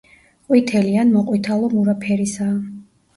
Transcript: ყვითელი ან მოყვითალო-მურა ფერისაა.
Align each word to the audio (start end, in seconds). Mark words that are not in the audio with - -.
ყვითელი 0.45 0.93
ან 1.01 1.11
მოყვითალო-მურა 1.15 1.95
ფერისაა. 2.07 2.57